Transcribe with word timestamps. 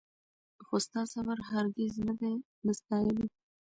خو 0.65 0.75
ستا 0.85 1.01
صبر 1.13 1.37
هرګز 1.49 1.93
نه 2.07 2.13
دی 2.19 2.33
د 2.65 2.67
ستایلو 2.79 3.25